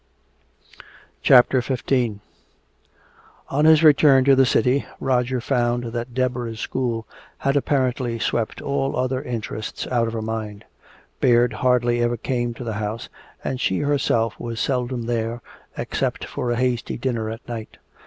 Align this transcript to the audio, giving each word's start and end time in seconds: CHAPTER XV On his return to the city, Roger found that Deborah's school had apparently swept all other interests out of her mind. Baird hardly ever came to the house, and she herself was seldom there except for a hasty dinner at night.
CHAPTER 1.21 1.61
XV 1.61 1.83
On 3.49 3.65
his 3.65 3.83
return 3.83 4.23
to 4.25 4.35
the 4.35 4.47
city, 4.47 4.83
Roger 4.99 5.39
found 5.39 5.83
that 5.93 6.15
Deborah's 6.15 6.59
school 6.59 7.05
had 7.37 7.55
apparently 7.55 8.17
swept 8.17 8.63
all 8.63 8.95
other 8.95 9.21
interests 9.21 9.85
out 9.85 10.07
of 10.07 10.13
her 10.13 10.23
mind. 10.23 10.65
Baird 11.19 11.53
hardly 11.53 12.01
ever 12.01 12.17
came 12.17 12.55
to 12.55 12.63
the 12.63 12.73
house, 12.81 13.09
and 13.43 13.61
she 13.61 13.77
herself 13.81 14.39
was 14.39 14.59
seldom 14.59 15.03
there 15.03 15.43
except 15.77 16.25
for 16.25 16.49
a 16.49 16.55
hasty 16.55 16.97
dinner 16.97 17.29
at 17.29 17.47
night. 17.47 17.77